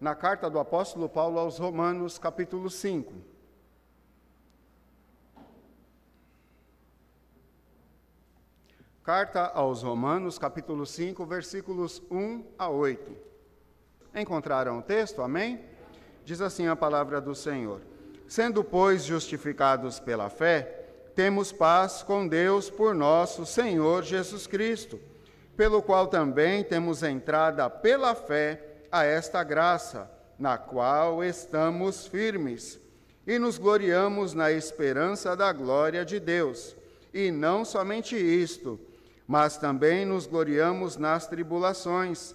[0.00, 3.12] na carta do apóstolo Paulo aos Romanos, capítulo 5.
[9.02, 13.16] Carta aos Romanos, capítulo 5, versículos 1 a 8.
[14.14, 15.22] Encontraram o texto?
[15.22, 15.64] Amém?
[16.24, 17.80] Diz assim a palavra do Senhor:
[18.28, 25.00] Sendo, pois, justificados pela fé, temos paz com Deus por nosso Senhor Jesus Cristo,
[25.56, 28.65] pelo qual também temos entrada pela fé
[28.98, 32.80] a esta graça, na qual estamos firmes,
[33.26, 36.76] e nos gloriamos na esperança da glória de Deus.
[37.12, 38.80] E não somente isto,
[39.26, 42.34] mas também nos gloriamos nas tribulações,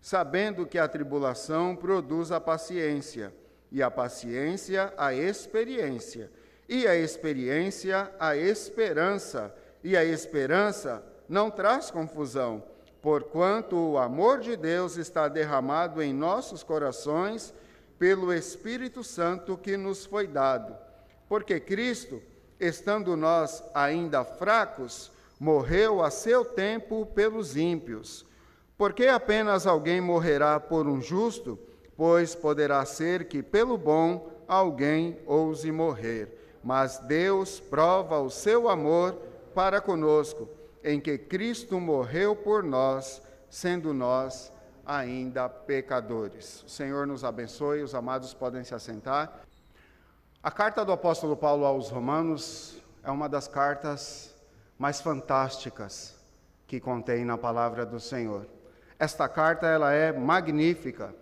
[0.00, 3.34] sabendo que a tribulação produz a paciência,
[3.72, 6.30] e a paciência a experiência,
[6.68, 12.62] e a experiência a esperança, e a esperança não traz confusão
[13.06, 17.54] porquanto o amor de Deus está derramado em nossos corações
[18.00, 20.76] pelo Espírito Santo que nos foi dado.
[21.28, 22.20] Porque Cristo,
[22.58, 28.26] estando nós ainda fracos, morreu a seu tempo pelos ímpios.
[28.76, 31.56] Porque apenas alguém morrerá por um justo,
[31.96, 36.58] pois poderá ser que pelo bom alguém ouse morrer.
[36.60, 39.12] Mas Deus prova o seu amor
[39.54, 40.55] para conosco
[40.86, 43.20] em que Cristo morreu por nós,
[43.50, 44.52] sendo nós
[44.86, 46.62] ainda pecadores.
[46.62, 49.40] O Senhor nos abençoe, os amados podem se assentar.
[50.40, 54.32] A carta do apóstolo Paulo aos Romanos é uma das cartas
[54.78, 56.14] mais fantásticas
[56.68, 58.46] que contém na palavra do Senhor.
[58.96, 61.12] Esta carta ela é magnífica,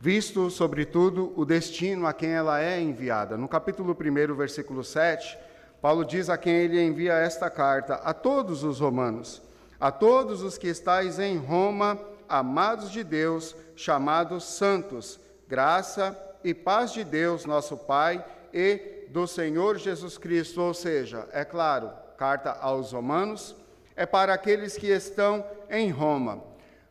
[0.00, 3.36] visto sobretudo o destino a quem ela é enviada.
[3.36, 5.38] No capítulo 1, versículo 7,
[5.82, 9.42] Paulo diz a quem ele envia esta carta: a todos os romanos,
[9.80, 16.92] a todos os que estáis em Roma, amados de Deus, chamados santos, graça e paz
[16.92, 20.62] de Deus, nosso Pai, e do Senhor Jesus Cristo.
[20.62, 23.56] Ou seja, é claro, carta aos romanos
[23.96, 26.44] é para aqueles que estão em Roma.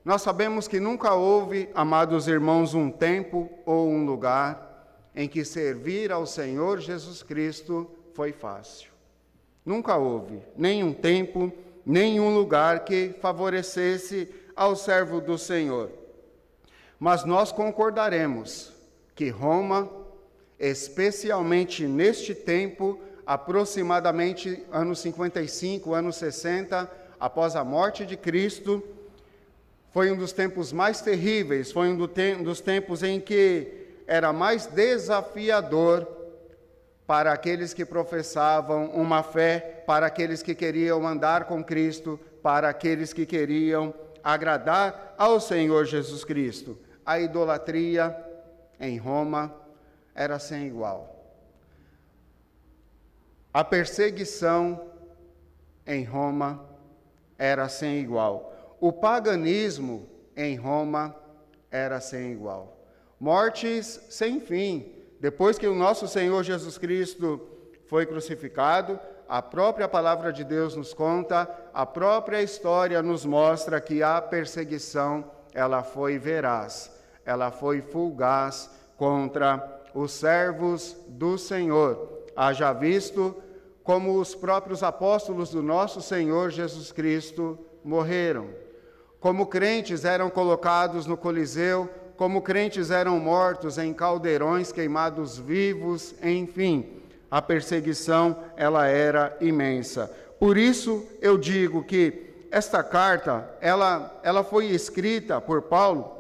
[0.03, 6.12] Nós sabemos que nunca houve, amados irmãos, um tempo ou um lugar em que servir
[6.12, 7.90] ao Senhor Jesus Cristo
[8.21, 8.91] foi fácil.
[9.65, 11.51] Nunca houve nenhum tempo,
[11.83, 15.89] nenhum lugar que favorecesse ao servo do Senhor.
[16.99, 18.71] Mas nós concordaremos
[19.15, 19.89] que Roma,
[20.59, 28.83] especialmente neste tempo, aproximadamente anos 55, anos 60, após a morte de Cristo,
[29.89, 31.97] foi um dos tempos mais terríveis, foi um
[32.43, 36.20] dos tempos em que era mais desafiador
[37.06, 43.12] para aqueles que professavam uma fé, para aqueles que queriam andar com Cristo, para aqueles
[43.12, 46.78] que queriam agradar ao Senhor Jesus Cristo.
[47.06, 48.16] A idolatria
[48.79, 49.53] em Roma
[50.16, 51.35] era sem igual.
[53.53, 54.89] A perseguição
[55.85, 56.66] em Roma
[57.38, 58.78] era sem igual.
[58.79, 61.16] O paganismo em Roma
[61.69, 62.78] era sem igual.
[63.19, 67.39] Mortes sem fim depois que o nosso Senhor Jesus Cristo
[67.85, 68.99] foi crucificado,
[69.29, 75.23] a própria palavra de Deus nos conta, a própria história nos mostra que a perseguição,
[75.53, 76.91] ela foi veraz,
[77.23, 78.67] ela foi fugaz
[78.97, 82.23] contra os servos do Senhor.
[82.35, 83.35] Haja visto
[83.83, 88.49] como os próprios apóstolos do nosso Senhor Jesus Cristo morreram,
[89.19, 91.88] como crentes eram colocados no Coliseu
[92.21, 97.01] como crentes eram mortos em caldeirões queimados vivos, enfim,
[97.31, 100.05] a perseguição ela era imensa.
[100.39, 106.15] Por isso eu digo que esta carta, ela, ela foi escrita por Paulo,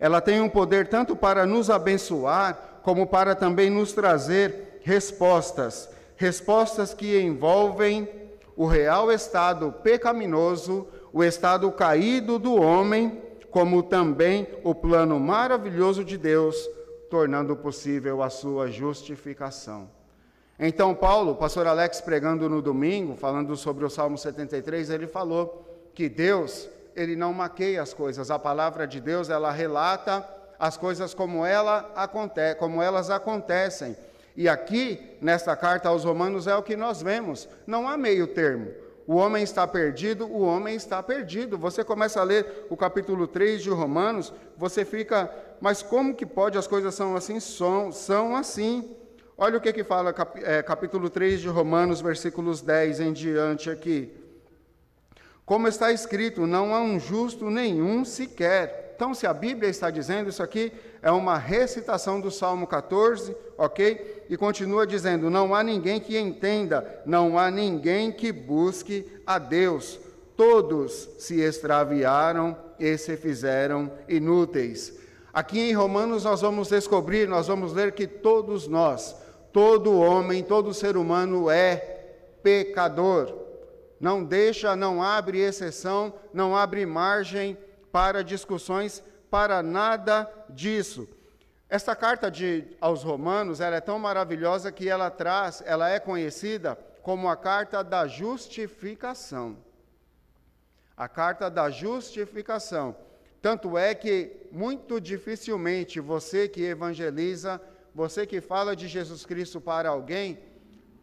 [0.00, 6.92] ela tem um poder tanto para nos abençoar, como para também nos trazer respostas, respostas
[6.92, 8.08] que envolvem
[8.56, 13.22] o real estado pecaminoso, o estado caído do homem
[13.54, 16.56] como também o plano maravilhoso de Deus,
[17.08, 19.88] tornando possível a sua justificação.
[20.58, 26.08] Então, Paulo, pastor Alex pregando no domingo, falando sobre o Salmo 73, ele falou que
[26.08, 28.28] Deus, ele não maqueia as coisas.
[28.28, 33.96] A palavra de Deus, ela relata as coisas como, ela aconte como elas acontecem.
[34.36, 37.48] E aqui, nesta carta aos Romanos, é o que nós vemos.
[37.68, 38.72] Não há meio termo.
[39.06, 41.58] O homem está perdido, o homem está perdido.
[41.58, 45.30] Você começa a ler o capítulo 3 de Romanos, você fica,
[45.60, 47.38] mas como que pode as coisas são assim?
[47.38, 48.96] São, são assim.
[49.36, 54.12] Olha o que, que fala é, capítulo 3 de Romanos, versículos 10 em diante aqui.
[55.44, 58.83] Como está escrito, não há um justo nenhum sequer.
[58.94, 64.24] Então, se a Bíblia está dizendo isso aqui, é uma recitação do Salmo 14, ok?
[64.30, 69.98] E continua dizendo: Não há ninguém que entenda, não há ninguém que busque a Deus.
[70.36, 74.96] Todos se extraviaram e se fizeram inúteis.
[75.32, 79.16] Aqui em Romanos nós vamos descobrir, nós vamos ler que todos nós,
[79.52, 81.76] todo homem, todo ser humano é
[82.44, 83.42] pecador.
[84.00, 87.56] Não deixa, não abre exceção, não abre margem
[87.94, 91.06] para discussões, para nada disso.
[91.68, 96.76] Esta carta de, aos Romanos ela é tão maravilhosa que ela traz, ela é conhecida
[97.02, 99.56] como a carta da justificação.
[100.96, 102.96] A carta da justificação.
[103.40, 107.60] Tanto é que muito dificilmente você que evangeliza,
[107.94, 110.40] você que fala de Jesus Cristo para alguém,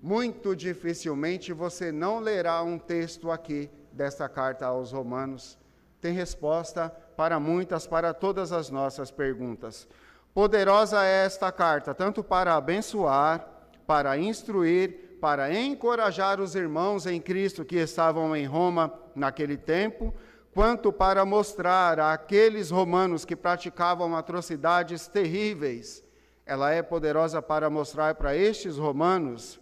[0.01, 5.60] muito dificilmente você não lerá um texto aqui desta carta aos Romanos
[6.01, 9.87] tem resposta para muitas, para todas as nossas perguntas.
[10.33, 13.47] Poderosa é esta carta, tanto para abençoar,
[13.85, 20.13] para instruir, para encorajar os irmãos em Cristo que estavam em Roma naquele tempo,
[20.53, 26.03] quanto para mostrar àqueles romanos que praticavam atrocidades terríveis.
[26.45, 29.59] Ela é poderosa para mostrar para estes romanos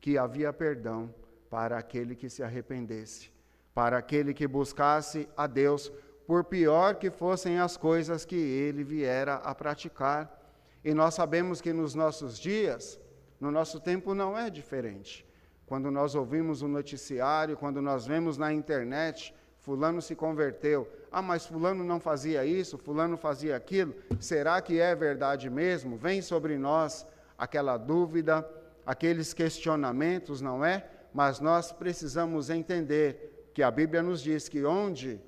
[0.00, 1.14] que havia perdão
[1.48, 3.35] para aquele que se arrependesse
[3.76, 5.92] para aquele que buscasse a Deus,
[6.26, 10.34] por pior que fossem as coisas que ele viera a praticar.
[10.82, 12.98] E nós sabemos que nos nossos dias,
[13.38, 15.26] no nosso tempo não é diferente.
[15.66, 20.90] Quando nós ouvimos o um noticiário, quando nós vemos na internet, fulano se converteu.
[21.12, 23.94] Ah, mas fulano não fazia isso, fulano fazia aquilo.
[24.18, 25.98] Será que é verdade mesmo?
[25.98, 27.06] Vem sobre nós
[27.36, 28.48] aquela dúvida,
[28.86, 30.88] aqueles questionamentos, não é?
[31.12, 35.18] Mas nós precisamos entender que a Bíblia nos diz que onde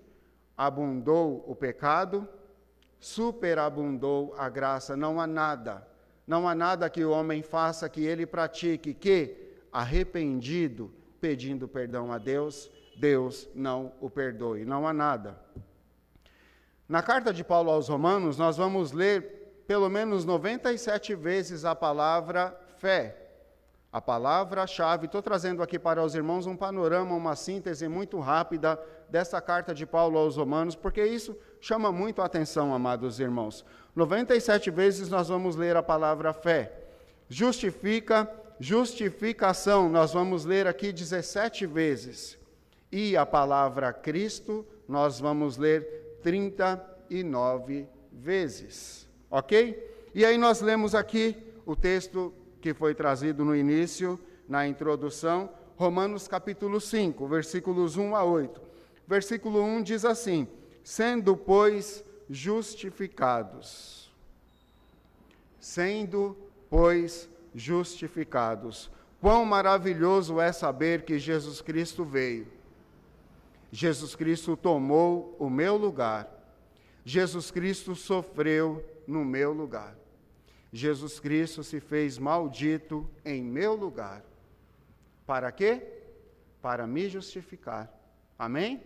[0.54, 2.28] abundou o pecado,
[3.00, 4.94] superabundou a graça.
[4.94, 5.88] Não há nada,
[6.26, 12.18] não há nada que o homem faça que ele pratique que, arrependido, pedindo perdão a
[12.18, 14.62] Deus, Deus não o perdoe.
[14.62, 15.40] Não há nada.
[16.86, 22.54] Na carta de Paulo aos Romanos, nós vamos ler pelo menos 97 vezes a palavra
[22.76, 23.27] fé.
[23.90, 29.40] A palavra-chave, estou trazendo aqui para os irmãos um panorama, uma síntese muito rápida dessa
[29.40, 33.64] carta de Paulo aos Romanos, porque isso chama muito a atenção, amados irmãos.
[33.96, 36.70] 97 vezes nós vamos ler a palavra fé.
[37.30, 38.30] Justifica,
[38.60, 42.38] justificação, nós vamos ler aqui 17 vezes.
[42.92, 49.08] E a palavra Cristo, nós vamos ler 39 vezes.
[49.30, 50.10] Ok?
[50.14, 54.18] E aí nós lemos aqui o texto que foi trazido no início,
[54.48, 58.60] na introdução, Romanos capítulo 5, versículos 1 a 8.
[59.06, 60.48] Versículo 1 diz assim:
[60.82, 64.12] Sendo, pois, justificados.
[65.60, 66.36] Sendo,
[66.68, 68.90] pois, justificados.
[69.20, 72.46] Quão maravilhoso é saber que Jesus Cristo veio.
[73.70, 76.28] Jesus Cristo tomou o meu lugar.
[77.04, 79.97] Jesus Cristo sofreu no meu lugar.
[80.72, 84.22] Jesus Cristo se fez maldito em meu lugar.
[85.26, 85.82] Para quê?
[86.60, 87.92] Para me justificar.
[88.38, 88.82] Amém?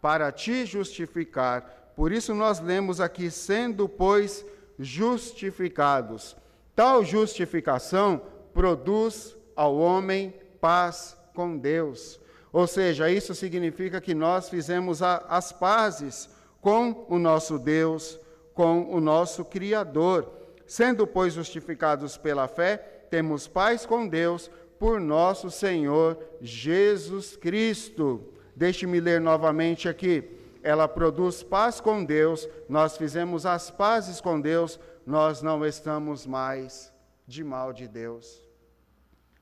[0.00, 1.92] Para te justificar.
[1.94, 4.44] Por isso nós lemos aqui, sendo, pois,
[4.78, 6.36] justificados.
[6.74, 8.22] Tal justificação
[8.54, 12.18] produz ao homem paz com Deus.
[12.52, 16.28] Ou seja, isso significa que nós fizemos a, as pazes
[16.60, 18.18] com o nosso Deus,
[18.54, 20.39] com o nosso Criador.
[20.70, 22.76] Sendo, pois, justificados pela fé,
[23.10, 24.48] temos paz com Deus
[24.78, 28.32] por nosso Senhor Jesus Cristo.
[28.54, 30.22] Deixe-me ler novamente aqui.
[30.62, 36.92] Ela produz paz com Deus, nós fizemos as pazes com Deus, nós não estamos mais
[37.26, 38.40] de mal de Deus.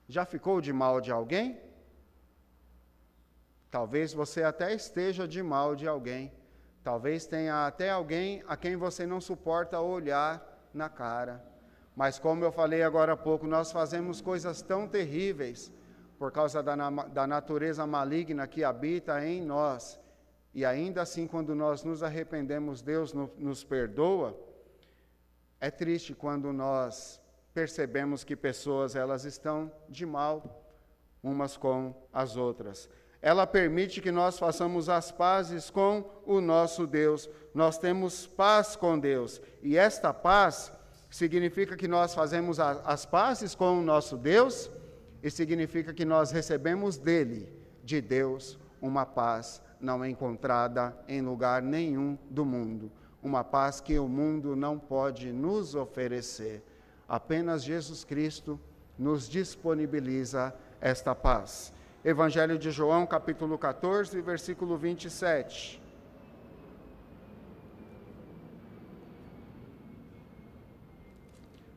[0.08, 1.61] Já ficou de mal de alguém?
[3.70, 6.32] Talvez você até esteja de mal de alguém.
[6.82, 11.44] Talvez tenha até alguém a quem você não suporta olhar na cara.
[11.94, 15.72] Mas, como eu falei agora há pouco, nós fazemos coisas tão terríveis
[16.18, 16.75] por causa da,
[17.06, 19.98] da natureza maligna que habita em nós.
[20.54, 24.38] E ainda assim, quando nós nos arrependemos, Deus no, nos perdoa.
[25.60, 27.20] É triste quando nós
[27.52, 30.64] percebemos que pessoas elas estão de mal
[31.22, 32.88] umas com as outras.
[33.20, 37.28] Ela permite que nós façamos as pazes com o nosso Deus.
[37.52, 39.40] Nós temos paz com Deus.
[39.62, 40.72] E esta paz
[41.10, 44.70] significa que nós fazemos as pazes com o nosso Deus
[45.22, 52.16] e significa que nós recebemos dele, de Deus, uma paz não encontrada em lugar nenhum
[52.30, 52.90] do mundo.
[53.22, 56.62] uma paz que o mundo não pode nos oferecer.
[57.08, 58.60] Apenas Jesus Cristo
[58.98, 61.72] nos disponibiliza esta paz.
[62.08, 65.78] Evangelho de João, capítulo 14, versículo 27.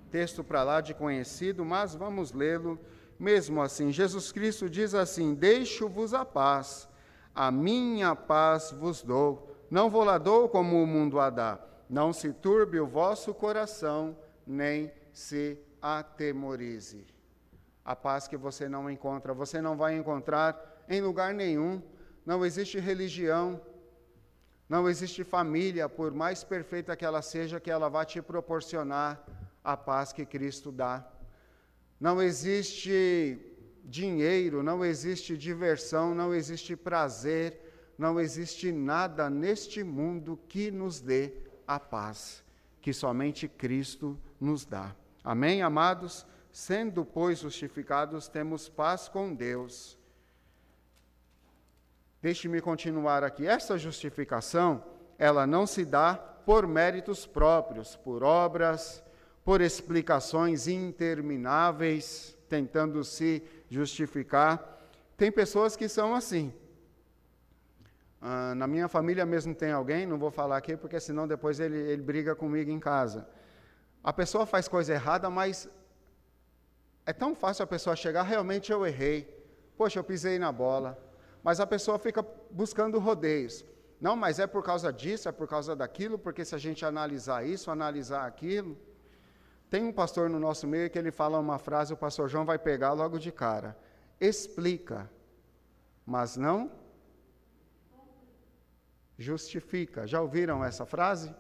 [0.10, 2.80] Texto para lá de conhecido, mas vamos lê-lo
[3.20, 3.92] mesmo assim.
[3.92, 6.88] Jesus Cristo diz assim: Deixo-vos a paz,
[7.36, 9.54] a minha paz vos dou.
[9.70, 11.60] Não vou lá dou como o mundo a dá.
[11.90, 14.16] Não se turbe o vosso coração,
[14.48, 17.06] nem se atemorize.
[17.84, 21.82] A paz que você não encontra, você não vai encontrar em lugar nenhum.
[22.26, 23.60] Não existe religião,
[24.70, 29.24] não existe família, por mais perfeita que ela seja, que ela vá te proporcionar
[29.64, 31.06] a paz que Cristo dá.
[32.00, 33.40] Não existe
[33.84, 41.34] dinheiro, não existe diversão, não existe prazer, não existe nada neste mundo que nos dê
[41.68, 42.44] a paz
[42.82, 44.96] que somente Cristo nos dá.
[45.24, 46.26] Amém, amados?
[46.52, 49.98] Sendo, pois, justificados, temos paz com Deus.
[52.22, 53.48] Deixe-me continuar aqui.
[53.48, 54.84] Essa justificação,
[55.18, 59.04] ela não se dá por méritos próprios, por obras,
[59.44, 64.88] por explicações intermináveis, tentando se justificar.
[65.16, 66.54] Tem pessoas que são assim.
[68.22, 71.78] Ah, na minha família mesmo tem alguém, não vou falar aqui porque senão depois ele,
[71.78, 73.28] ele briga comigo em casa.
[74.04, 75.68] A pessoa faz coisa errada, mas
[77.06, 79.20] é tão fácil a pessoa chegar, realmente eu errei.
[79.78, 80.98] Poxa, eu pisei na bola.
[81.44, 83.66] Mas a pessoa fica buscando rodeios.
[84.00, 87.46] Não, mas é por causa disso, é por causa daquilo, porque se a gente analisar
[87.46, 88.78] isso, analisar aquilo.
[89.70, 92.60] Tem um pastor no nosso meio que ele fala uma frase, o pastor João vai
[92.60, 93.78] pegar logo de cara.
[94.20, 95.10] Explica,
[96.06, 96.72] mas não
[99.18, 100.06] justifica.
[100.06, 101.34] Já ouviram essa frase?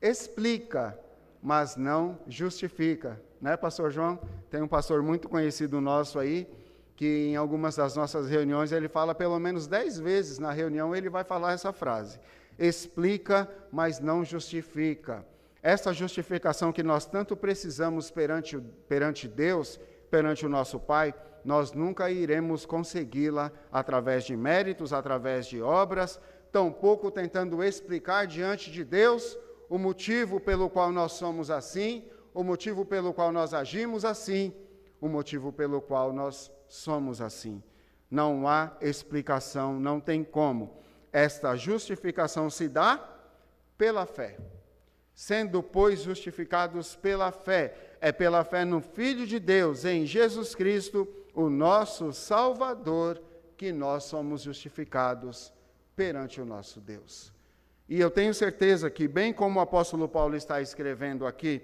[0.00, 0.98] Explica,
[1.42, 3.20] mas não justifica.
[3.40, 4.20] Né, pastor João?
[4.48, 6.48] Tem um pastor muito conhecido nosso aí,
[6.94, 11.10] que em algumas das nossas reuniões ele fala pelo menos dez vezes na reunião, ele
[11.10, 12.20] vai falar essa frase.
[12.56, 15.26] Explica, mas não justifica.
[15.60, 18.58] Essa justificação que nós tanto precisamos perante,
[18.88, 19.80] perante Deus,
[20.10, 21.12] perante o nosso Pai,
[21.44, 26.20] nós nunca iremos consegui-la através de méritos, através de obras,
[26.52, 29.36] tampouco tentando explicar diante de Deus
[29.72, 34.52] o motivo pelo qual nós somos assim, o motivo pelo qual nós agimos assim,
[35.00, 37.62] o motivo pelo qual nós somos assim.
[38.10, 40.76] Não há explicação, não tem como.
[41.10, 43.02] Esta justificação se dá
[43.78, 44.36] pela fé.
[45.14, 51.08] Sendo, pois, justificados pela fé, é pela fé no Filho de Deus, em Jesus Cristo,
[51.32, 53.22] o nosso Salvador,
[53.56, 55.50] que nós somos justificados
[55.96, 57.32] perante o nosso Deus.
[57.92, 61.60] E eu tenho certeza que, bem como o apóstolo Paulo está escrevendo aqui,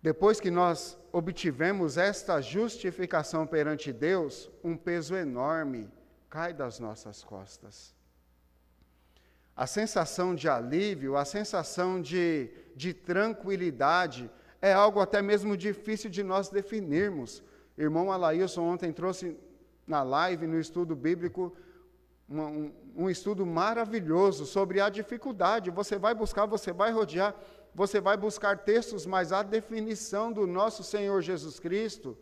[0.00, 5.90] depois que nós obtivemos esta justificação perante Deus, um peso enorme
[6.30, 7.92] cai das nossas costas.
[9.56, 14.30] A sensação de alívio, a sensação de, de tranquilidade,
[14.62, 17.42] é algo até mesmo difícil de nós definirmos.
[17.76, 19.36] Irmão Alailson ontem trouxe
[19.84, 21.52] na live, no estudo bíblico,
[22.28, 25.70] um, um estudo maravilhoso sobre a dificuldade.
[25.70, 27.34] Você vai buscar, você vai rodear,
[27.74, 32.16] você vai buscar textos, mas a definição do nosso Senhor Jesus Cristo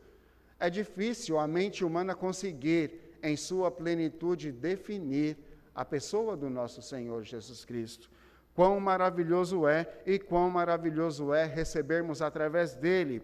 [0.59, 5.37] é difícil a mente humana conseguir, em sua plenitude, definir
[5.75, 8.11] a pessoa do nosso Senhor Jesus Cristo.
[8.55, 13.23] Quão maravilhoso é e quão maravilhoso é recebermos através dele,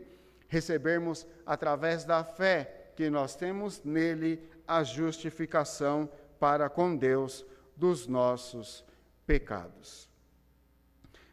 [0.48, 6.08] recebermos através da fé que nós temos nele a justificação
[6.42, 7.46] para com Deus
[7.76, 8.84] dos nossos
[9.24, 10.10] pecados.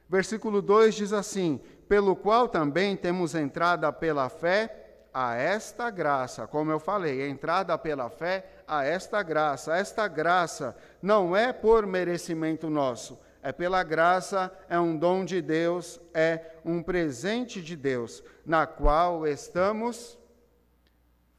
[0.08, 6.46] Versículo 2 diz assim: Pelo qual também temos entrada pela fé a esta graça.
[6.46, 9.76] Como eu falei, entrada pela fé a esta graça.
[9.76, 16.00] Esta graça não é por merecimento nosso, é pela graça, é um dom de Deus,
[16.14, 20.20] é um presente de Deus, na qual estamos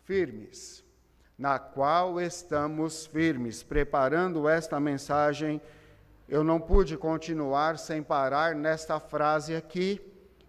[0.03, 0.80] firmes
[1.41, 3.63] na qual estamos firmes.
[3.63, 5.59] Preparando esta mensagem,
[6.29, 9.99] eu não pude continuar sem parar nesta frase aqui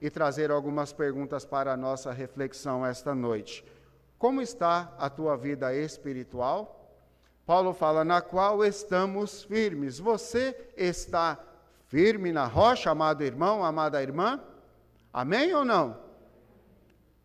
[0.01, 3.63] e trazer algumas perguntas para a nossa reflexão esta noite.
[4.19, 6.93] Como está a tua vida espiritual?
[7.45, 9.97] Paulo fala, na qual estamos firmes.
[9.97, 11.39] Você está
[11.87, 14.41] firme na rocha, amado irmão, amada irmã?
[15.13, 15.97] Amém ou não?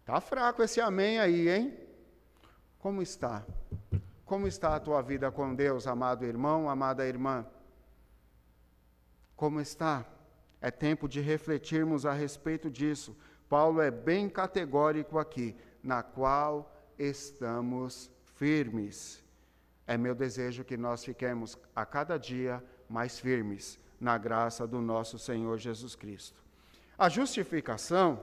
[0.05, 1.77] Tá fraco esse amém aí, hein?
[2.79, 3.43] Como está?
[4.27, 7.47] Como está a tua vida com Deus, amado irmão, amada irmã?
[9.37, 10.05] Como está?
[10.61, 13.17] É tempo de refletirmos a respeito disso.
[13.49, 19.23] Paulo é bem categórico aqui, na qual estamos firmes.
[19.87, 25.21] É meu desejo que nós fiquemos a cada dia mais firmes na graça do nosso
[25.21, 26.43] Senhor Jesus Cristo.
[26.99, 28.21] A justificação,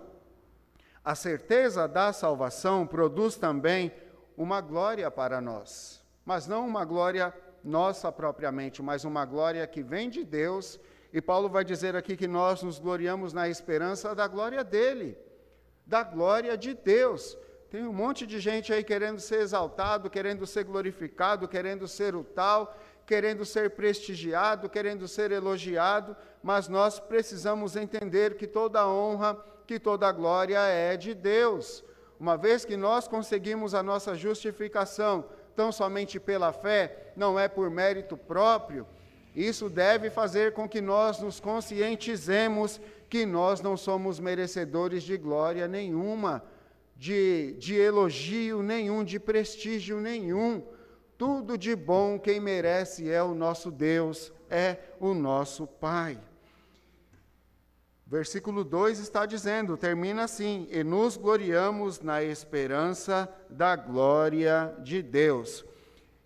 [1.01, 3.89] a certeza da salvação, produz também
[4.37, 10.09] uma glória para nós, mas não uma glória nossa propriamente, mas uma glória que vem
[10.09, 10.79] de Deus.
[11.11, 15.17] E Paulo vai dizer aqui que nós nos gloriamos na esperança da glória dele,
[15.85, 17.37] da glória de Deus.
[17.69, 22.23] Tem um monte de gente aí querendo ser exaltado, querendo ser glorificado, querendo ser o
[22.23, 29.79] tal, querendo ser prestigiado, querendo ser elogiado, mas nós precisamos entender que toda honra, que
[29.79, 31.83] toda glória é de Deus.
[32.19, 37.69] Uma vez que nós conseguimos a nossa justificação tão somente pela fé, não é por
[37.69, 38.87] mérito próprio,
[39.35, 42.79] isso deve fazer com que nós nos conscientizemos
[43.09, 46.43] que nós não somos merecedores de glória nenhuma
[46.95, 50.63] de, de elogio nenhum, de prestígio nenhum.
[51.17, 56.17] Tudo de bom quem merece é o nosso Deus, é o nosso Pai.
[58.13, 65.65] Versículo 2 está dizendo, termina assim: E nos gloriamos na esperança da glória de Deus.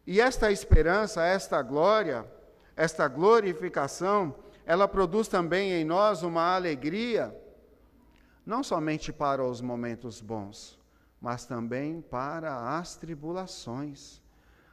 [0.06, 2.30] E esta esperança, esta glória,
[2.76, 7.34] esta glorificação, ela produz também em nós uma alegria
[8.46, 10.78] não somente para os momentos bons,
[11.22, 14.22] mas também para as tribulações.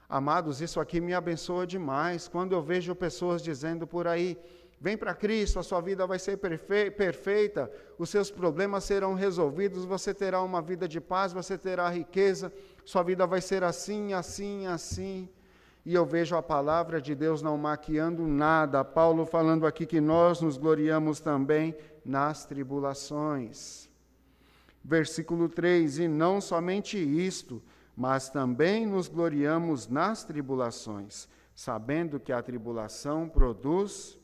[0.09, 4.37] Amados, isso aqui me abençoa demais quando eu vejo pessoas dizendo por aí:
[4.81, 10.13] vem para Cristo, a sua vida vai ser perfeita, os seus problemas serão resolvidos, você
[10.13, 12.53] terá uma vida de paz, você terá riqueza,
[12.85, 15.29] sua vida vai ser assim, assim, assim.
[15.87, 18.83] E eu vejo a palavra de Deus não maquiando nada.
[18.83, 23.89] Paulo falando aqui que nós nos gloriamos também nas tribulações.
[24.83, 27.63] Versículo 3: E não somente isto,
[27.95, 34.19] mas também nos gloriamos nas tribulações, sabendo que a tribulação produz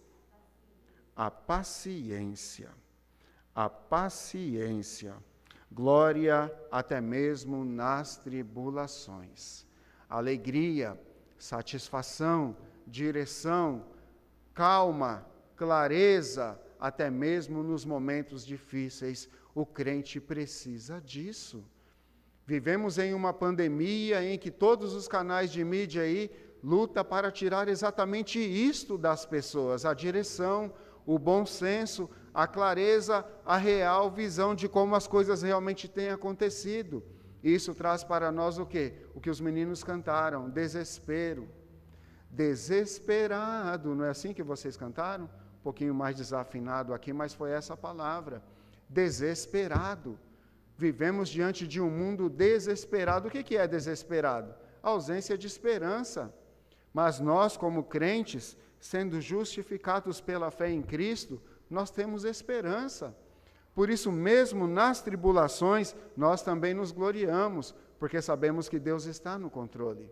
[1.20, 2.70] a paciência.
[3.54, 5.14] A paciência.
[5.70, 9.66] Glória até mesmo nas tribulações.
[10.08, 10.98] Alegria,
[11.38, 12.56] satisfação,
[12.86, 13.84] direção,
[14.54, 19.28] calma, clareza, até mesmo nos momentos difíceis.
[19.54, 21.62] O crente precisa disso.
[22.46, 26.30] Vivemos em uma pandemia em que todos os canais de mídia aí
[26.64, 30.72] luta para tirar exatamente isto das pessoas, a direção,
[31.14, 37.02] o bom senso, a clareza, a real visão de como as coisas realmente têm acontecido.
[37.42, 38.94] Isso traz para nós o quê?
[39.14, 41.48] O que os meninos cantaram, desespero.
[42.30, 45.28] Desesperado, não é assim que vocês cantaram?
[45.60, 48.42] um pouquinho mais desafinado aqui, mas foi essa palavra:
[48.88, 50.18] desesperado.
[50.76, 53.28] Vivemos diante de um mundo desesperado.
[53.28, 54.54] O que é desesperado?
[54.82, 56.32] A ausência de esperança.
[56.94, 63.14] Mas nós, como crentes, sendo justificados pela fé em Cristo, nós temos esperança.
[63.74, 69.50] Por isso, mesmo nas tribulações, nós também nos gloriamos, porque sabemos que Deus está no
[69.50, 70.10] controle.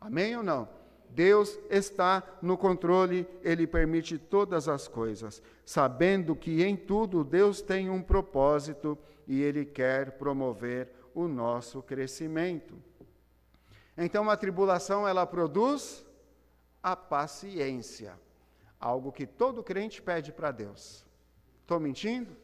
[0.00, 0.68] Amém ou não?
[1.08, 7.88] Deus está no controle, Ele permite todas as coisas, sabendo que em tudo Deus tem
[7.88, 12.74] um propósito e Ele quer promover o nosso crescimento.
[13.96, 16.04] Então a tribulação ela produz
[16.84, 18.12] a paciência,
[18.78, 21.02] algo que todo crente pede para Deus.
[21.62, 22.36] Estou mentindo?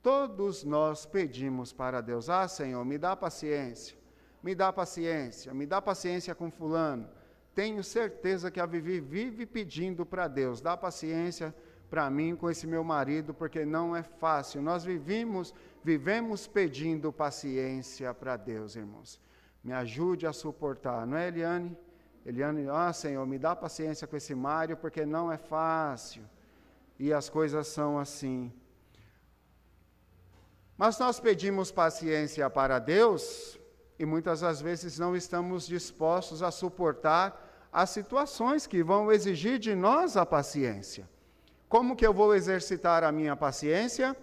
[0.00, 3.98] Todos nós pedimos para Deus: Ah, Senhor, me dá paciência,
[4.40, 7.08] me dá paciência, me dá paciência com Fulano,
[7.52, 11.52] tenho certeza que a Vivi vive pedindo para Deus, dá paciência
[11.90, 14.62] para mim com esse meu marido, porque não é fácil.
[14.62, 19.20] Nós vivimos, vivemos pedindo paciência para Deus, irmãos.
[19.64, 21.76] Me ajude a suportar, não é, Eliane?
[22.28, 26.22] Eliane, ah, Senhor, me dá paciência com esse Mário, porque não é fácil.
[26.98, 28.52] E as coisas são assim.
[30.76, 33.58] Mas nós pedimos paciência para Deus
[33.98, 39.74] e muitas das vezes não estamos dispostos a suportar as situações que vão exigir de
[39.74, 41.08] nós a paciência.
[41.66, 44.14] Como que eu vou exercitar a minha paciência?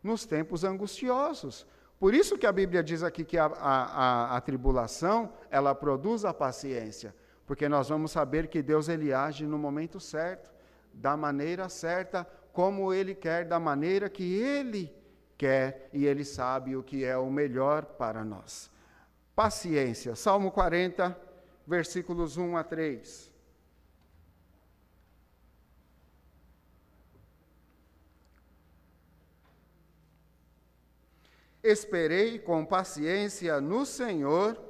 [0.00, 1.66] Nos tempos angustiosos.
[1.98, 6.32] Por isso que a Bíblia diz aqui que a, a, a, tribulação, ela produz a
[6.32, 7.12] paciência
[7.48, 10.52] porque nós vamos saber que Deus ele age no momento certo,
[10.92, 14.94] da maneira certa, como ele quer, da maneira que ele
[15.38, 18.70] quer, e ele sabe o que é o melhor para nós.
[19.34, 20.14] Paciência.
[20.14, 21.18] Salmo 40,
[21.66, 23.32] versículos 1 a 3.
[31.62, 34.67] Esperei com paciência no Senhor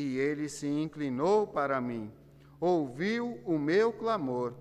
[0.00, 2.10] e ele se inclinou para mim.
[2.58, 4.54] Ouviu o meu clamor,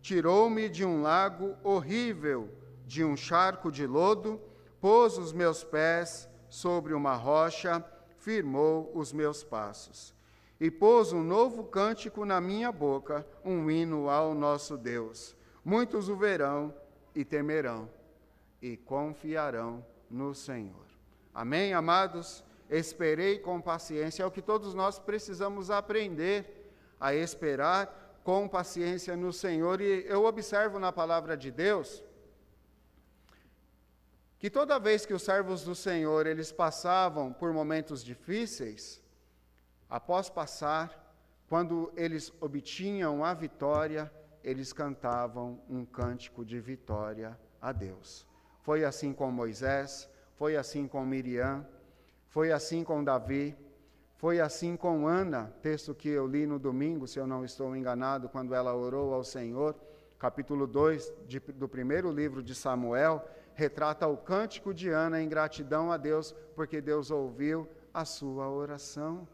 [0.00, 2.48] tirou-me de um lago horrível,
[2.86, 4.40] de um charco de lodo,
[4.80, 7.84] pôs os meus pés sobre uma rocha,
[8.18, 10.14] firmou os meus passos.
[10.60, 15.36] E pôs um novo cântico na minha boca, um hino ao nosso Deus.
[15.64, 16.72] Muitos o verão
[17.14, 17.88] e temerão,
[18.62, 20.86] e confiarão no Senhor.
[21.34, 22.44] Amém, amados?
[22.68, 24.22] Esperei com paciência.
[24.22, 29.80] É o que todos nós precisamos aprender a esperar com paciência no Senhor.
[29.80, 32.02] E eu observo na palavra de Deus
[34.38, 39.02] que toda vez que os servos do Senhor eles passavam por momentos difíceis,
[39.88, 41.02] após passar,
[41.48, 48.26] quando eles obtinham a vitória, eles cantavam um cântico de vitória a Deus.
[48.60, 51.66] Foi assim com Moisés, foi assim com Miriam,
[52.34, 53.56] foi assim com Davi,
[54.16, 58.28] foi assim com Ana, texto que eu li no domingo, se eu não estou enganado,
[58.28, 59.76] quando ela orou ao Senhor,
[60.18, 65.92] capítulo 2 de, do primeiro livro de Samuel, retrata o cântico de Ana em gratidão
[65.92, 69.28] a Deus, porque Deus ouviu a sua oração.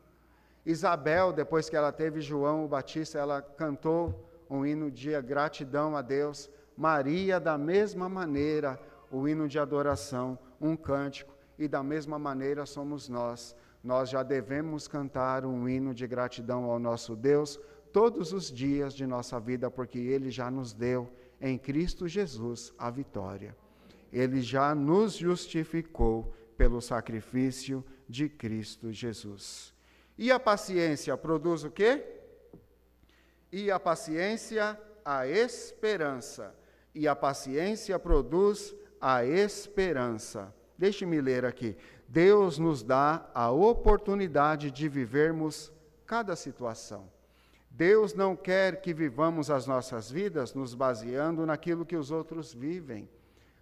[0.66, 6.02] Isabel, depois que ela teve João o Batista, ela cantou um hino de gratidão a
[6.02, 6.50] Deus.
[6.76, 8.78] Maria, da mesma maneira,
[9.10, 13.54] o hino de adoração um cântico, e da mesma maneira somos nós.
[13.84, 17.60] Nós já devemos cantar um hino de gratidão ao nosso Deus
[17.92, 22.90] todos os dias de nossa vida, porque Ele já nos deu em Cristo Jesus a
[22.90, 23.54] vitória.
[24.10, 29.74] Ele já nos justificou pelo sacrifício de Cristo Jesus.
[30.16, 32.02] E a paciência produz o quê?
[33.52, 36.54] E a paciência, a esperança.
[36.94, 40.54] E a paciência produz a esperança.
[40.80, 41.76] Deixe-me ler aqui.
[42.08, 45.70] Deus nos dá a oportunidade de vivermos
[46.06, 47.06] cada situação.
[47.70, 53.06] Deus não quer que vivamos as nossas vidas nos baseando naquilo que os outros vivem,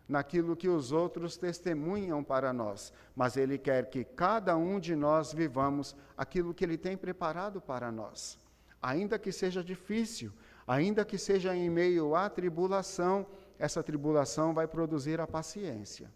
[0.09, 5.33] naquilo que os outros testemunham para nós, mas Ele quer que cada um de nós
[5.33, 8.39] vivamos aquilo que Ele tem preparado para nós.
[8.81, 10.33] Ainda que seja difícil,
[10.65, 13.27] ainda que seja em meio à tribulação,
[13.59, 16.09] essa tribulação vai produzir a paciência.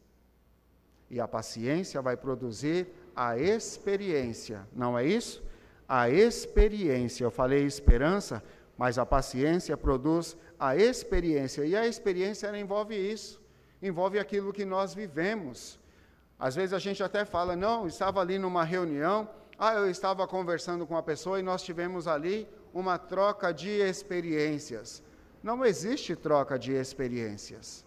[1.12, 5.44] E a paciência vai produzir a experiência, não é isso?
[5.86, 7.22] A experiência.
[7.22, 8.42] Eu falei esperança,
[8.78, 11.66] mas a paciência produz a experiência.
[11.66, 13.42] E a experiência envolve isso,
[13.82, 15.78] envolve aquilo que nós vivemos.
[16.38, 20.86] Às vezes a gente até fala, não, estava ali numa reunião, ah, eu estava conversando
[20.86, 25.02] com uma pessoa e nós tivemos ali uma troca de experiências.
[25.42, 27.84] Não existe troca de experiências.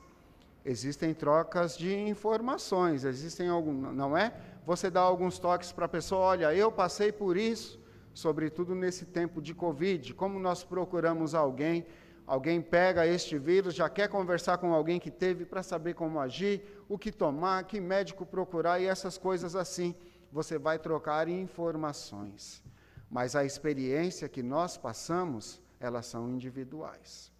[0.65, 4.33] Existem trocas de informações, existem algum, não é?
[4.65, 7.79] Você dá alguns toques para a pessoa, olha, eu passei por isso,
[8.15, 10.15] sobretudo nesse tempo de Covid.
[10.15, 11.85] Como nós procuramos alguém,
[12.25, 16.63] alguém pega este vírus, já quer conversar com alguém que teve para saber como agir,
[16.89, 19.93] o que tomar, que médico procurar e essas coisas assim.
[20.31, 22.63] Você vai trocar informações.
[23.07, 27.34] Mas a experiência que nós passamos, elas são individuais.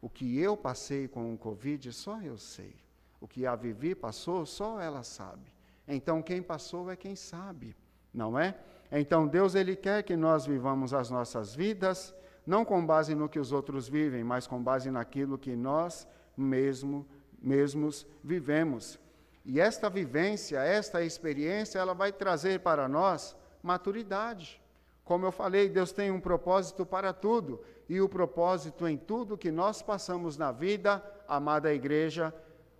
[0.00, 2.74] O que eu passei com o Covid, só eu sei.
[3.20, 5.52] O que a Vivi passou, só ela sabe.
[5.86, 7.74] Então, quem passou é quem sabe,
[8.12, 8.54] não é?
[8.92, 12.14] Então, Deus ele quer que nós vivamos as nossas vidas,
[12.46, 16.06] não com base no que os outros vivem, mas com base naquilo que nós
[16.36, 17.06] mesmo,
[17.40, 18.98] mesmos vivemos.
[19.44, 24.60] E esta vivência, esta experiência, ela vai trazer para nós maturidade.
[25.08, 29.50] Como eu falei, Deus tem um propósito para tudo, e o propósito em tudo que
[29.50, 32.34] nós passamos na vida, amada igreja,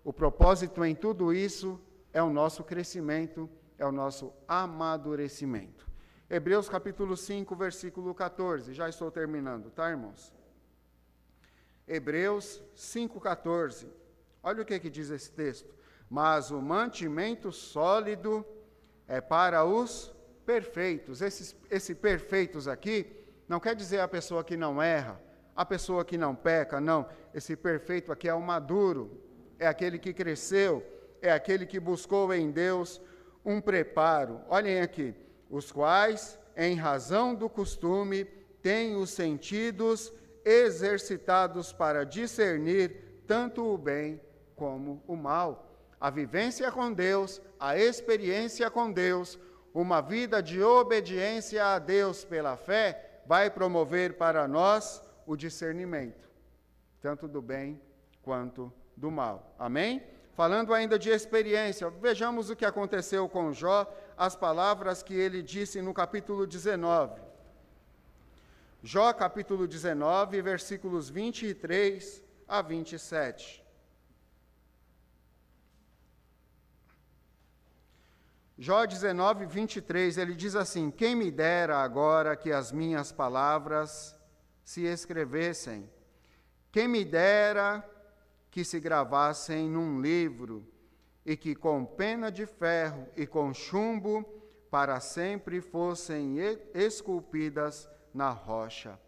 [0.04, 1.80] o propósito em tudo isso
[2.12, 5.88] é o nosso crescimento, é o nosso amadurecimento.
[6.28, 8.74] Hebreus capítulo 5, versículo 14.
[8.74, 10.30] Já estou terminando, tá, irmãos?
[11.86, 13.86] Hebreus 5:14.
[14.42, 15.74] Olha o que, que diz esse texto.
[16.10, 18.44] Mas o mantimento sólido
[19.06, 20.14] é para os
[20.48, 21.20] perfeitos.
[21.20, 23.06] Esses, esse perfeitos aqui
[23.46, 25.20] não quer dizer a pessoa que não erra,
[25.54, 27.06] a pessoa que não peca, não.
[27.34, 29.20] Esse perfeito aqui é o maduro,
[29.58, 30.82] é aquele que cresceu,
[31.20, 32.98] é aquele que buscou em Deus
[33.44, 34.40] um preparo.
[34.48, 35.14] Olhem aqui,
[35.50, 38.24] os quais, em razão do costume,
[38.62, 40.10] têm os sentidos
[40.46, 44.18] exercitados para discernir tanto o bem
[44.56, 45.66] como o mal.
[46.00, 49.38] A vivência com Deus, a experiência com Deus,
[49.72, 56.28] uma vida de obediência a Deus pela fé vai promover para nós o discernimento,
[57.00, 57.80] tanto do bem
[58.22, 59.54] quanto do mal.
[59.58, 60.02] Amém?
[60.38, 65.82] falando ainda de experiência, vejamos o que aconteceu com Jó, as palavras que ele disse
[65.82, 67.20] no capítulo 19.
[68.80, 73.64] Jó, capítulo 19, versículos 23 a 27.
[78.60, 84.18] Jó 19, 23, ele diz assim: Quem me dera agora que as minhas palavras
[84.64, 85.88] se escrevessem,
[86.72, 87.88] quem me dera
[88.50, 90.66] que se gravassem num livro,
[91.24, 94.24] e que com pena de ferro e com chumbo
[94.68, 96.38] para sempre fossem
[96.74, 98.98] esculpidas na rocha.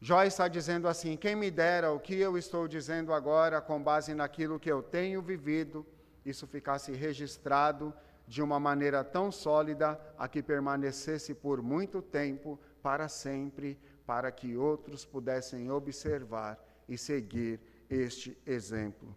[0.00, 4.14] Jó está dizendo assim: quem me dera o que eu estou dizendo agora, com base
[4.14, 5.84] naquilo que eu tenho vivido,
[6.24, 7.92] isso ficasse registrado
[8.26, 14.56] de uma maneira tão sólida a que permanecesse por muito tempo, para sempre, para que
[14.56, 16.58] outros pudessem observar
[16.88, 19.16] e seguir este exemplo.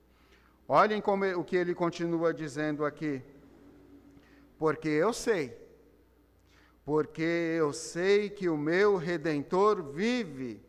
[0.68, 3.22] Olhem como, o que ele continua dizendo aqui.
[4.58, 5.58] Porque eu sei,
[6.84, 10.62] porque eu sei que o meu redentor vive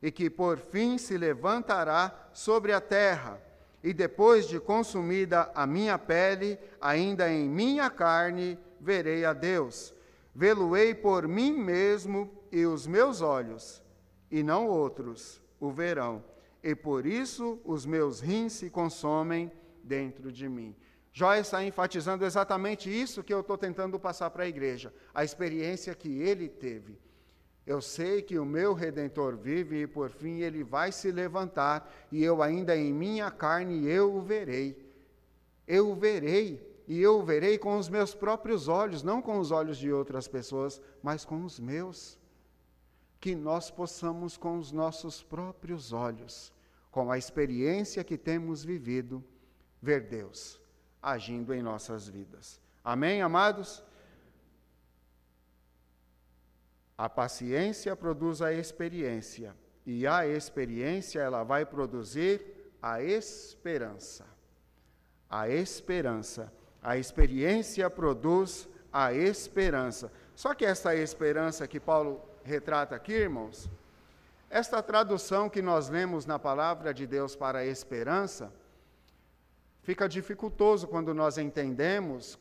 [0.00, 3.40] e que por fim se levantará sobre a terra
[3.84, 9.94] e depois de consumida a minha pele, ainda em minha carne, verei a Deus.
[10.34, 13.82] Vê-lo-ei por mim mesmo e os meus olhos,
[14.30, 16.24] e não outros, o verão.
[16.62, 20.74] E por isso os meus rins se consomem dentro de mim.
[21.12, 25.94] Jó está enfatizando exatamente isso que eu estou tentando passar para a igreja, a experiência
[25.94, 26.98] que ele teve.
[27.66, 32.22] Eu sei que o meu redentor vive e por fim ele vai se levantar e
[32.22, 34.76] eu ainda em minha carne eu o verei.
[35.66, 39.50] Eu o verei e eu o verei com os meus próprios olhos, não com os
[39.50, 42.18] olhos de outras pessoas, mas com os meus.
[43.18, 46.52] Que nós possamos com os nossos próprios olhos,
[46.90, 49.24] com a experiência que temos vivido,
[49.80, 50.60] ver Deus
[51.04, 52.58] agindo em nossas vidas.
[52.82, 53.82] Amém, amados?
[56.96, 59.54] A paciência produz a experiência,
[59.84, 62.40] e a experiência ela vai produzir
[62.80, 64.24] a esperança.
[65.28, 66.52] A esperança.
[66.82, 70.12] A experiência produz a esperança.
[70.36, 73.68] Só que essa esperança que Paulo retrata aqui, irmãos,
[74.48, 78.52] esta tradução que nós lemos na palavra de Deus para esperança,
[79.82, 82.38] fica dificultoso quando nós entendemos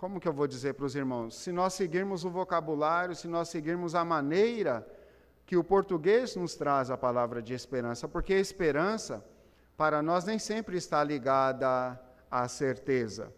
[0.00, 1.34] como que eu vou dizer para os irmãos?
[1.34, 4.86] Se nós seguirmos o vocabulário, se nós seguirmos a maneira
[5.44, 9.22] que o português nos traz a palavra de esperança, porque a esperança,
[9.76, 13.30] para nós, nem sempre está ligada à certeza.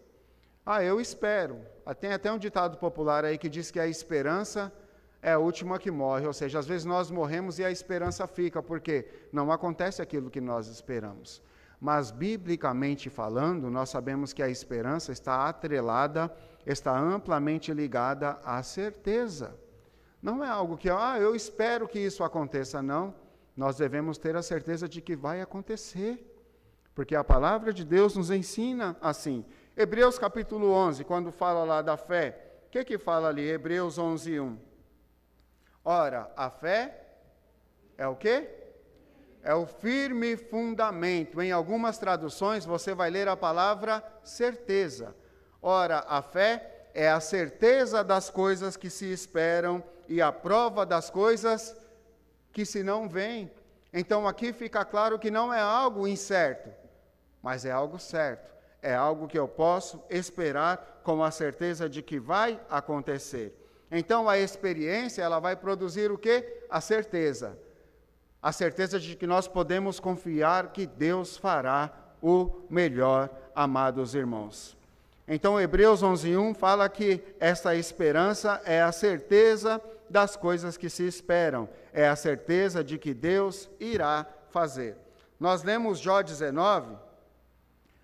[0.65, 1.59] Ah, eu espero.
[1.99, 4.71] Tem até um ditado popular aí que diz que a esperança
[5.21, 8.63] é a última que morre, ou seja, às vezes nós morremos e a esperança fica,
[8.63, 11.41] porque não acontece aquilo que nós esperamos.
[11.83, 16.33] Mas, biblicamente falando, nós sabemos que a esperança está atrelada
[16.65, 19.59] está amplamente ligada à certeza.
[20.21, 23.13] Não é algo que, ah, eu espero que isso aconteça, não.
[23.53, 26.25] Nós devemos ter a certeza de que vai acontecer.
[26.95, 29.43] Porque a palavra de Deus nos ensina assim.
[29.75, 33.45] Hebreus capítulo 11, quando fala lá da fé, o que que fala ali?
[33.45, 34.57] Hebreus 11, 1.
[35.83, 37.09] Ora, a fé
[37.97, 38.62] é o quê?
[39.43, 41.41] É o firme fundamento.
[41.41, 45.13] Em algumas traduções você vai ler a palavra certeza.
[45.61, 51.09] Ora, a fé é a certeza das coisas que se esperam e a prova das
[51.09, 51.75] coisas
[52.53, 53.51] que se não veem.
[53.91, 56.69] Então aqui fica claro que não é algo incerto,
[57.41, 58.53] mas é algo certo.
[58.81, 63.53] É algo que eu posso esperar com a certeza de que vai acontecer.
[63.91, 66.65] Então a experiência, ela vai produzir o quê?
[66.69, 67.57] A certeza.
[68.43, 71.89] A certeza de que nós podemos confiar que Deus fará
[72.21, 74.77] o melhor, amados irmãos.
[75.25, 81.69] Então, Hebreus 11:1 fala que essa esperança é a certeza das coisas que se esperam,
[81.93, 84.97] é a certeza de que Deus irá fazer.
[85.39, 86.97] Nós lemos Jó 19,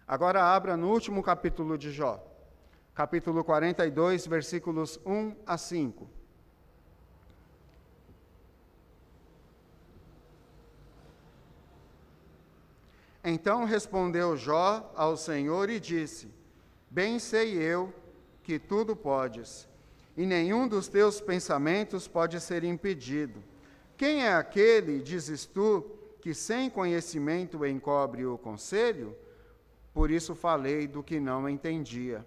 [0.08, 2.25] agora abra no último capítulo de Jó,
[2.95, 6.18] capítulo 42, versículos 1 a 5.
[13.23, 16.29] Então respondeu Jó ao Senhor e disse:
[16.89, 17.93] Bem sei eu
[18.43, 19.67] que tudo podes,
[20.15, 23.43] e nenhum dos teus pensamentos pode ser impedido.
[23.97, 25.86] Quem é aquele, dizes tu,
[26.21, 29.15] que sem conhecimento encobre o conselho?
[29.93, 32.25] Por isso falei do que não entendia.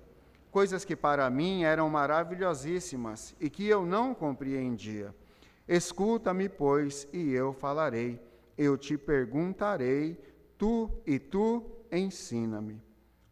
[0.50, 5.14] Coisas que para mim eram maravilhosíssimas e que eu não compreendia.
[5.66, 8.20] Escuta-me, pois, e eu falarei.
[8.58, 10.18] Eu te perguntarei,
[10.62, 12.80] tu e tu ensina-me.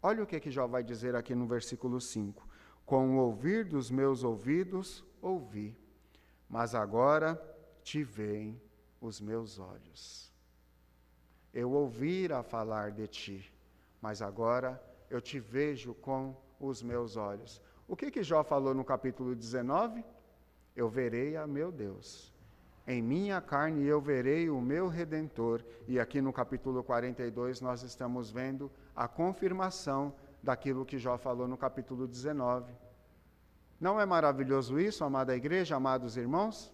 [0.03, 2.45] Olha o que, que Jó vai dizer aqui no versículo 5.
[2.85, 5.79] Com o ouvir dos meus ouvidos, ouvi,
[6.49, 7.41] mas agora
[7.85, 8.61] te veem
[9.01, 10.33] os meus olhos.
[11.55, 13.53] Eu ouvira falar de ti,
[14.03, 17.63] mas agora eu te vejo com os meus olhos.
[17.87, 20.05] O que que Jó falou no capítulo 19?
[20.75, 22.35] Eu verei a meu Deus.
[22.87, 25.63] Em minha carne eu verei o meu redentor.
[25.87, 30.13] E aqui no capítulo 42 nós estamos vendo a confirmação
[30.43, 32.73] daquilo que Jó falou no capítulo 19.
[33.81, 36.73] Não é maravilhoso isso, amada igreja, amados irmãos?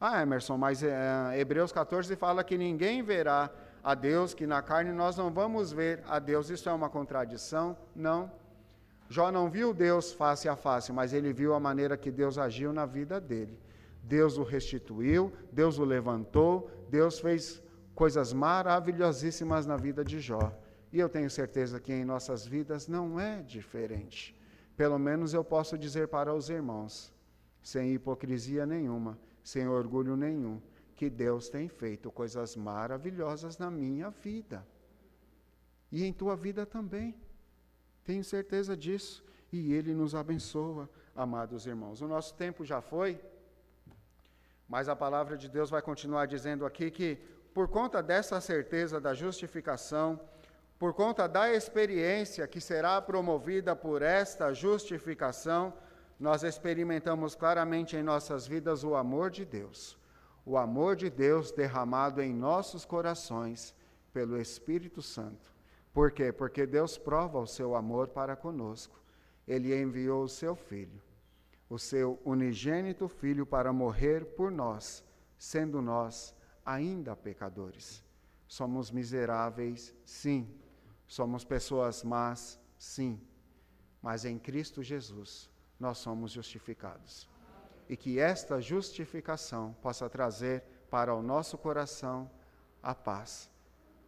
[0.00, 3.50] Ah, Emerson, mas é, Hebreus 14 fala que ninguém verá
[3.82, 6.50] a Deus, que na carne nós não vamos ver a Deus.
[6.50, 7.76] Isso é uma contradição?
[7.94, 8.30] Não.
[9.08, 12.72] Jó não viu Deus face a face, mas ele viu a maneira que Deus agiu
[12.72, 13.58] na vida dele.
[14.08, 17.62] Deus o restituiu, Deus o levantou, Deus fez
[17.94, 20.50] coisas maravilhosíssimas na vida de Jó.
[20.90, 24.34] E eu tenho certeza que em nossas vidas não é diferente.
[24.74, 27.12] Pelo menos eu posso dizer para os irmãos,
[27.62, 30.58] sem hipocrisia nenhuma, sem orgulho nenhum,
[30.96, 34.66] que Deus tem feito coisas maravilhosas na minha vida.
[35.92, 37.14] E em tua vida também.
[38.04, 39.22] Tenho certeza disso.
[39.52, 42.00] E Ele nos abençoa, amados irmãos.
[42.00, 43.20] O nosso tempo já foi,
[44.68, 47.16] mas a palavra de Deus vai continuar dizendo aqui que,
[47.54, 50.20] por conta dessa certeza da justificação,
[50.78, 55.72] por conta da experiência que será promovida por esta justificação,
[56.20, 59.98] nós experimentamos claramente em nossas vidas o amor de Deus.
[60.44, 63.74] O amor de Deus derramado em nossos corações
[64.12, 65.52] pelo Espírito Santo.
[65.92, 66.32] Por quê?
[66.32, 69.00] Porque Deus prova o seu amor para conosco.
[69.46, 71.02] Ele enviou o seu Filho,
[71.68, 75.04] o seu unigênito Filho, para morrer por nós,
[75.38, 78.02] sendo nós ainda pecadores.
[78.46, 80.48] Somos miseráveis, sim.
[81.06, 83.20] Somos pessoas más, sim.
[84.02, 87.28] Mas em Cristo Jesus nós somos justificados.
[87.88, 92.30] E que esta justificação possa trazer para o nosso coração
[92.82, 93.50] a paz,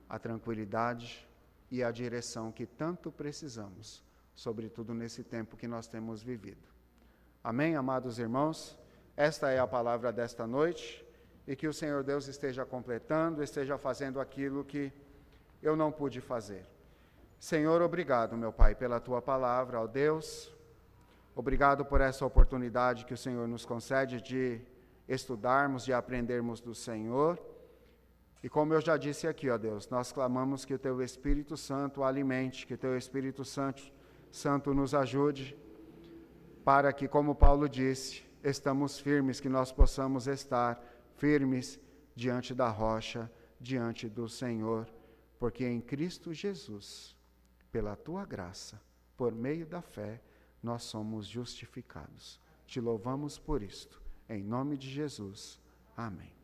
[0.08, 1.28] a tranquilidade
[1.70, 4.02] e a direção que tanto precisamos,
[4.34, 6.79] sobretudo nesse tempo que nós temos vivido.
[7.42, 8.78] Amém, amados irmãos?
[9.16, 11.02] Esta é a palavra desta noite
[11.46, 14.92] e que o Senhor Deus esteja completando, esteja fazendo aquilo que
[15.62, 16.66] eu não pude fazer.
[17.38, 20.54] Senhor, obrigado, meu Pai, pela tua palavra, ó Deus.
[21.34, 24.60] Obrigado por essa oportunidade que o Senhor nos concede de
[25.08, 27.38] estudarmos, de aprendermos do Senhor.
[28.42, 32.04] E como eu já disse aqui, ó Deus, nós clamamos que o Teu Espírito Santo
[32.04, 33.82] alimente, que o Teu Espírito Santo,
[34.30, 35.56] Santo nos ajude,
[36.64, 40.82] para que, como Paulo disse, estamos firmes, que nós possamos estar
[41.16, 41.78] firmes
[42.14, 44.88] diante da rocha, diante do Senhor,
[45.38, 47.16] porque em Cristo Jesus,
[47.70, 48.80] pela Tua graça,
[49.16, 50.20] por meio da fé,
[50.62, 52.40] nós somos justificados.
[52.66, 54.00] Te louvamos por isto.
[54.28, 55.60] Em nome de Jesus.
[55.96, 56.39] Amém.